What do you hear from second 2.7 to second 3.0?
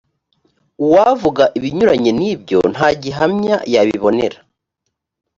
nta